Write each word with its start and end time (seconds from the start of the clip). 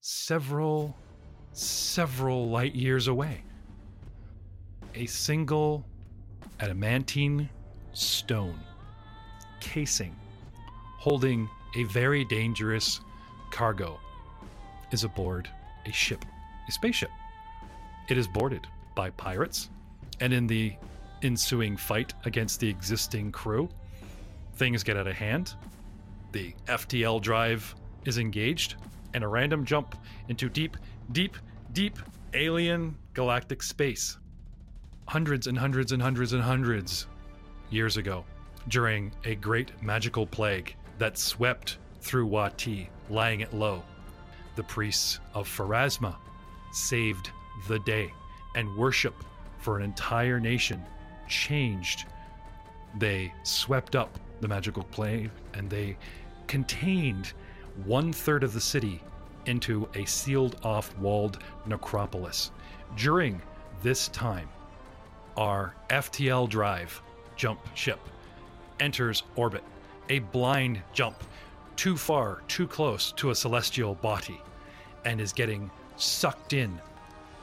several, 0.00 0.96
several 1.52 2.48
light 2.48 2.74
years 2.74 3.08
away. 3.08 3.42
A 4.94 5.06
single 5.06 5.84
adamantine 6.60 7.48
stone 7.92 8.58
casing 9.60 10.14
holding 10.98 11.48
a 11.76 11.84
very 11.84 12.24
dangerous 12.24 13.00
cargo 13.50 13.98
is 14.90 15.04
aboard 15.04 15.48
a 15.86 15.92
ship, 15.92 16.24
a 16.68 16.72
spaceship. 16.72 17.10
It 18.08 18.18
is 18.18 18.26
boarded 18.26 18.66
by 18.94 19.10
pirates, 19.10 19.70
and 20.20 20.32
in 20.32 20.46
the 20.46 20.74
ensuing 21.22 21.76
fight 21.76 22.14
against 22.24 22.60
the 22.60 22.68
existing 22.68 23.32
crew, 23.32 23.68
things 24.54 24.82
get 24.82 24.96
out 24.96 25.06
of 25.06 25.14
hand. 25.14 25.54
The 26.32 26.54
FTL 26.66 27.20
drive 27.20 27.74
is 28.04 28.18
engaged, 28.18 28.76
and 29.14 29.24
a 29.24 29.28
random 29.28 29.64
jump 29.64 29.94
into 30.28 30.48
deep, 30.48 30.76
deep, 31.12 31.36
deep 31.72 31.98
alien 32.34 32.96
galactic 33.14 33.62
space. 33.62 34.18
Hundreds 35.06 35.46
and 35.46 35.56
hundreds 35.56 35.92
and 35.92 36.02
hundreds 36.02 36.32
and 36.32 36.42
hundreds 36.42 37.06
years 37.70 37.96
ago, 37.96 38.24
during 38.68 39.12
a 39.24 39.34
great 39.34 39.70
magical 39.82 40.26
plague 40.26 40.74
that 40.98 41.16
swept 41.16 41.78
through 42.00 42.28
Wati, 42.28 42.88
lying 43.08 43.40
it 43.40 43.52
low. 43.54 43.82
The 44.56 44.62
priests 44.64 45.20
of 45.34 45.48
Pharasma 45.48 46.16
saved 46.72 47.30
the 47.66 47.78
day, 47.80 48.12
and 48.54 48.76
worship 48.76 49.14
for 49.58 49.78
an 49.78 49.84
entire 49.84 50.40
nation 50.40 50.82
changed. 51.28 52.06
They 52.98 53.32
swept 53.42 53.96
up 53.96 54.18
the 54.40 54.48
magical 54.48 54.84
plague 54.84 55.30
and 55.54 55.68
they 55.68 55.96
contained 56.46 57.32
one 57.84 58.12
third 58.12 58.42
of 58.42 58.52
the 58.52 58.60
city 58.60 59.00
into 59.46 59.88
a 59.94 60.04
sealed 60.04 60.56
off 60.62 60.96
walled 60.98 61.38
necropolis. 61.66 62.50
During 62.96 63.40
this 63.82 64.08
time, 64.08 64.48
our 65.36 65.74
FTL 65.90 66.48
drive 66.48 67.00
jump 67.36 67.60
ship 67.74 68.00
enters 68.80 69.22
orbit, 69.36 69.62
a 70.08 70.18
blind 70.18 70.82
jump 70.92 71.22
too 71.76 71.96
far, 71.96 72.42
too 72.48 72.66
close 72.66 73.12
to 73.12 73.30
a 73.30 73.34
celestial 73.34 73.94
body, 73.96 74.40
and 75.04 75.20
is 75.20 75.32
getting 75.32 75.70
sucked 75.96 76.52
in 76.52 76.80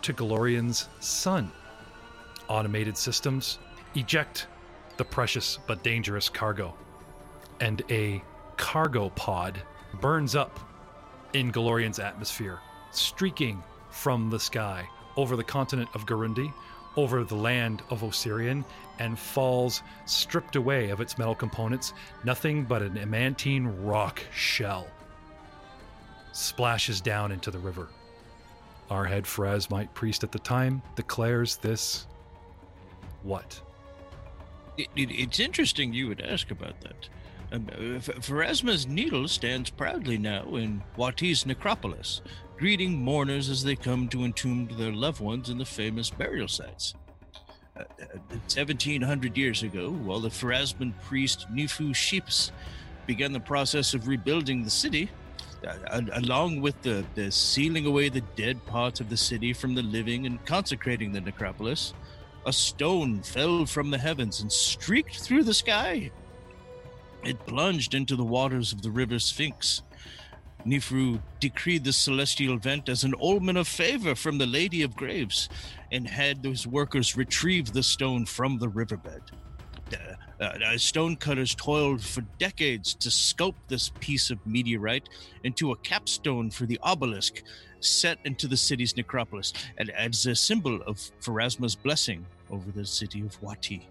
to 0.00 0.14
Golarion's 0.14 0.88
sun. 1.00 1.52
Automated 2.48 2.96
systems 2.96 3.58
eject 3.94 4.46
the 4.96 5.04
precious 5.04 5.58
but 5.66 5.82
dangerous 5.82 6.28
cargo, 6.28 6.74
and 7.60 7.82
a 7.90 8.22
cargo 8.56 9.10
pod 9.10 9.60
burns 10.00 10.34
up 10.34 10.58
in 11.32 11.52
Golarion's 11.52 11.98
atmosphere, 11.98 12.58
streaking 12.90 13.62
from 13.90 14.30
the 14.30 14.40
sky 14.40 14.88
over 15.16 15.36
the 15.36 15.44
continent 15.44 15.88
of 15.94 16.06
Garundi, 16.06 16.52
over 16.96 17.24
the 17.24 17.34
land 17.34 17.82
of 17.90 18.02
Osirion, 18.02 18.64
and 18.98 19.18
falls 19.18 19.82
stripped 20.04 20.56
away 20.56 20.90
of 20.90 21.00
its 21.00 21.18
metal 21.18 21.34
components, 21.34 21.94
nothing 22.24 22.64
but 22.64 22.82
an 22.82 22.98
amantine 22.98 23.66
rock 23.84 24.22
shell. 24.34 24.86
Splashes 26.32 27.00
down 27.00 27.32
into 27.32 27.50
the 27.50 27.58
river. 27.58 27.88
Our 28.90 29.04
head 29.04 29.24
Pharasmite 29.24 29.92
priest 29.94 30.24
at 30.24 30.32
the 30.32 30.38
time 30.38 30.82
declares 30.96 31.56
this 31.56 32.06
what? 33.22 33.60
It, 34.76 34.88
it, 34.96 35.10
it's 35.10 35.40
interesting 35.40 35.92
you 35.92 36.08
would 36.08 36.20
ask 36.20 36.50
about 36.50 36.80
that. 36.80 37.08
Um, 37.52 37.68
uh, 37.70 38.00
Pharasma's 38.00 38.86
needle 38.86 39.28
stands 39.28 39.68
proudly 39.68 40.16
now 40.16 40.56
in 40.56 40.82
Wati's 40.96 41.44
necropolis, 41.44 42.22
greeting 42.56 42.98
mourners 42.98 43.50
as 43.50 43.62
they 43.62 43.76
come 43.76 44.08
to 44.08 44.24
entomb 44.24 44.68
their 44.78 44.92
loved 44.92 45.20
ones 45.20 45.50
in 45.50 45.58
the 45.58 45.64
famous 45.66 46.08
burial 46.08 46.48
sites. 46.48 46.94
Uh, 47.76 47.84
1700 48.54 49.30
uh, 49.30 49.34
years 49.34 49.62
ago, 49.62 49.90
while 49.90 50.20
the 50.20 50.30
Pharasman 50.30 50.94
priest 51.02 51.46
Nifu 51.52 51.94
Ships 51.94 52.52
began 53.06 53.32
the 53.32 53.40
process 53.40 53.92
of 53.92 54.08
rebuilding 54.08 54.64
the 54.64 54.70
city, 54.70 55.10
uh, 55.66 56.00
along 56.14 56.62
with 56.62 56.80
the, 56.80 57.04
the 57.14 57.30
sealing 57.30 57.84
away 57.84 58.08
the 58.08 58.22
dead 58.34 58.64
parts 58.64 58.98
of 59.00 59.10
the 59.10 59.16
city 59.16 59.52
from 59.52 59.74
the 59.74 59.82
living 59.82 60.24
and 60.24 60.44
consecrating 60.46 61.12
the 61.12 61.20
necropolis, 61.20 61.92
a 62.46 62.52
stone 62.52 63.22
fell 63.22 63.66
from 63.66 63.90
the 63.90 63.98
heavens 63.98 64.40
and 64.40 64.50
streaked 64.50 65.20
through 65.20 65.44
the 65.44 65.54
sky. 65.54 66.10
It 67.24 67.46
plunged 67.46 67.94
into 67.94 68.16
the 68.16 68.24
waters 68.24 68.72
of 68.72 68.82
the 68.82 68.90
river 68.90 69.18
Sphinx. 69.18 69.82
Nifru 70.66 71.20
decreed 71.40 71.84
the 71.84 71.92
celestial 71.92 72.54
event 72.54 72.88
as 72.88 73.04
an 73.04 73.14
omen 73.20 73.56
of 73.56 73.66
favor 73.66 74.14
from 74.14 74.38
the 74.38 74.46
Lady 74.46 74.82
of 74.82 74.96
Graves 74.96 75.48
and 75.90 76.08
had 76.08 76.42
those 76.42 76.66
workers 76.66 77.16
retrieve 77.16 77.72
the 77.72 77.82
stone 77.82 78.26
from 78.26 78.58
the 78.58 78.68
riverbed. 78.68 79.22
Uh, 80.40 80.44
uh, 80.44 80.76
stonecutters 80.76 81.54
toiled 81.54 82.02
for 82.02 82.22
decades 82.38 82.94
to 82.94 83.08
sculpt 83.08 83.54
this 83.68 83.92
piece 84.00 84.30
of 84.30 84.44
meteorite 84.46 85.08
into 85.44 85.70
a 85.70 85.76
capstone 85.76 86.50
for 86.50 86.66
the 86.66 86.78
obelisk 86.82 87.42
set 87.80 88.18
into 88.24 88.48
the 88.48 88.56
city's 88.56 88.96
necropolis 88.96 89.52
and 89.78 89.90
as 89.90 90.26
a 90.26 90.34
symbol 90.34 90.80
of 90.82 90.98
Pharasma's 91.20 91.76
blessing 91.76 92.26
over 92.50 92.70
the 92.72 92.86
city 92.86 93.20
of 93.20 93.40
Wati. 93.40 93.82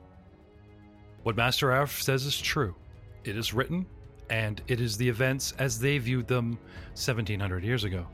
What 1.24 1.38
Master 1.38 1.68
Arif 1.68 2.02
says 2.02 2.26
is 2.26 2.40
true. 2.40 2.76
It 3.24 3.38
is 3.38 3.54
written, 3.54 3.86
and 4.30 4.62
it 4.68 4.82
is 4.82 4.98
the 4.98 5.08
events 5.08 5.54
as 5.60 5.80
they 5.80 5.98
viewed 5.98 6.28
them 6.28 6.58
1700 6.94 7.64
years 7.64 7.84
ago. 7.84 8.08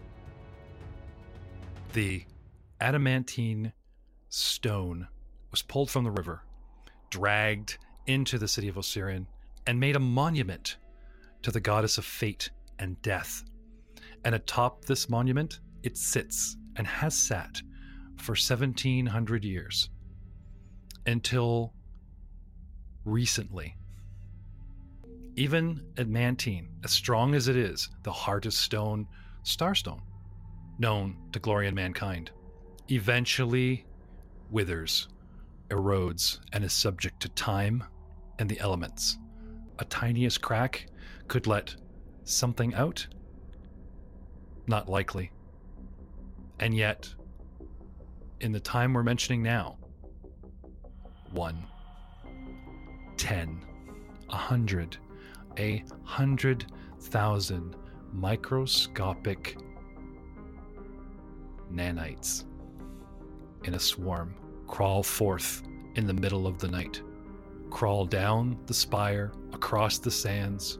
The 1.93 2.25
adamantine 2.81 3.71
stone 4.29 5.07
was 5.51 5.61
pulled 5.61 5.89
from 5.89 6.03
the 6.03 6.11
river, 6.11 6.43
dragged 7.09 7.77
into 8.05 8.37
the 8.37 8.47
city 8.47 8.67
of 8.67 8.75
Osirion, 8.75 9.27
and 9.65 9.79
made 9.79 9.95
a 9.95 9.99
monument 9.99 10.77
to 11.41 11.51
the 11.51 11.59
goddess 11.59 11.97
of 11.97 12.05
fate 12.05 12.49
and 12.79 13.01
death. 13.01 13.43
And 14.25 14.35
atop 14.35 14.85
this 14.85 15.09
monument, 15.09 15.59
it 15.83 15.97
sits 15.97 16.57
and 16.75 16.85
has 16.85 17.15
sat 17.17 17.61
for 18.17 18.31
1700 18.31 19.45
years 19.45 19.89
until 21.05 21.73
recently. 23.05 23.75
Even 25.37 25.83
adamantine, 25.99 26.67
as 26.83 26.89
strong 26.89 27.35
as 27.35 27.47
it 27.47 27.55
is, 27.55 27.89
the 28.01 28.11
hardest 28.11 28.57
stone, 28.57 29.07
starstone, 29.43 30.01
known 30.79 31.15
to 31.31 31.37
glory 31.37 31.67
in 31.67 31.75
mankind, 31.75 32.31
eventually 32.89 33.85
withers, 34.49 35.07
erodes, 35.69 36.39
and 36.53 36.63
is 36.63 36.73
subject 36.73 37.19
to 37.19 37.29
time 37.29 37.83
and 38.39 38.49
the 38.49 38.59
elements. 38.59 39.19
A 39.77 39.85
tiniest 39.85 40.41
crack 40.41 40.87
could 41.27 41.45
let 41.45 41.75
something 42.23 42.73
out? 42.73 43.05
Not 44.65 44.89
likely. 44.89 45.31
And 46.59 46.75
yet, 46.75 47.13
in 48.39 48.51
the 48.51 48.59
time 48.59 48.91
we're 48.91 49.03
mentioning 49.03 49.43
now, 49.43 49.77
one, 51.29 51.63
ten, 53.17 53.63
a 54.31 54.35
hundred, 54.35 54.97
a 55.57 55.83
hundred 56.03 56.65
thousand 57.01 57.75
microscopic 58.13 59.57
nanites 61.71 62.45
in 63.63 63.73
a 63.73 63.79
swarm 63.79 64.35
crawl 64.67 65.03
forth 65.03 65.63
in 65.95 66.05
the 66.05 66.13
middle 66.13 66.45
of 66.45 66.59
the 66.59 66.67
night, 66.67 67.01
crawl 67.69 68.05
down 68.05 68.57
the 68.67 68.73
spire, 68.73 69.31
across 69.53 69.97
the 69.97 70.11
sands, 70.11 70.79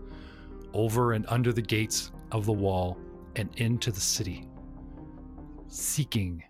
over 0.74 1.14
and 1.14 1.26
under 1.30 1.52
the 1.52 1.62
gates 1.62 2.12
of 2.32 2.46
the 2.46 2.54
wall, 2.54 2.98
and 3.36 3.50
into 3.58 3.92
the 3.92 4.00
city 4.00 4.48
seeking 5.68 6.44